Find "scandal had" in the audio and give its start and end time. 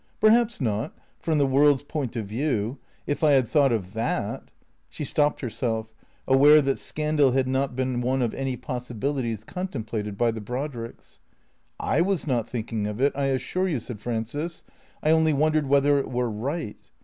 6.79-7.47